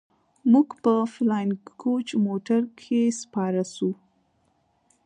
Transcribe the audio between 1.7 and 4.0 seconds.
کوچ موټر کښې سپاره سو.